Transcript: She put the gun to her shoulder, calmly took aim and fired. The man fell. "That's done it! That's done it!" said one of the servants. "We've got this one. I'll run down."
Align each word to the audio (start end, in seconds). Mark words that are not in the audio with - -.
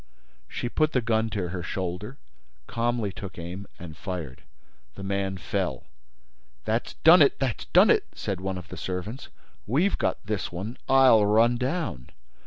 She 0.47 0.67
put 0.67 0.93
the 0.93 1.01
gun 1.01 1.29
to 1.29 1.49
her 1.49 1.61
shoulder, 1.61 2.17
calmly 2.65 3.11
took 3.11 3.37
aim 3.37 3.67
and 3.77 3.95
fired. 3.95 4.41
The 4.95 5.03
man 5.03 5.37
fell. 5.37 5.83
"That's 6.65 6.95
done 7.03 7.21
it! 7.21 7.37
That's 7.37 7.65
done 7.65 7.91
it!" 7.91 8.05
said 8.15 8.41
one 8.41 8.57
of 8.57 8.69
the 8.69 8.77
servants. 8.77 9.27
"We've 9.67 9.99
got 9.99 10.17
this 10.25 10.51
one. 10.51 10.77
I'll 10.89 11.23
run 11.27 11.55
down." 11.55 12.09